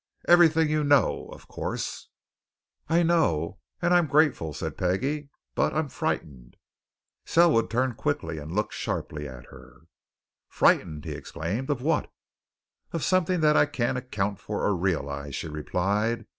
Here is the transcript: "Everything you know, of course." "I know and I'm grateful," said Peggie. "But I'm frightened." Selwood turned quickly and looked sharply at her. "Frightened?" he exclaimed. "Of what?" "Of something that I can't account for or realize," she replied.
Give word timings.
"Everything 0.27 0.67
you 0.67 0.83
know, 0.83 1.27
of 1.31 1.47
course." 1.47 2.09
"I 2.89 3.03
know 3.03 3.59
and 3.83 3.93
I'm 3.93 4.07
grateful," 4.07 4.51
said 4.51 4.75
Peggie. 4.75 5.29
"But 5.53 5.75
I'm 5.75 5.89
frightened." 5.89 6.55
Selwood 7.23 7.69
turned 7.69 7.97
quickly 7.97 8.39
and 8.39 8.51
looked 8.51 8.73
sharply 8.73 9.27
at 9.27 9.45
her. 9.53 9.81
"Frightened?" 10.49 11.05
he 11.05 11.11
exclaimed. 11.11 11.69
"Of 11.69 11.83
what?" 11.83 12.11
"Of 12.91 13.03
something 13.03 13.41
that 13.41 13.55
I 13.55 13.67
can't 13.67 13.95
account 13.95 14.39
for 14.39 14.63
or 14.65 14.75
realize," 14.75 15.35
she 15.35 15.47
replied. 15.47 16.25